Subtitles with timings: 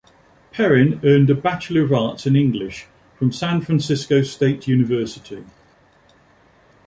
[0.51, 2.87] Perrin earned a Bachelor of Arts in English
[3.19, 5.45] from San Francisco State University.